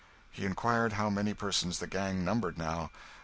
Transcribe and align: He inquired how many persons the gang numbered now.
He 0.31 0.45
inquired 0.47 0.93
how 0.93 1.11
many 1.11 1.35
persons 1.35 1.77
the 1.77 1.85
gang 1.85 2.25
numbered 2.25 2.57
now. 2.57 2.89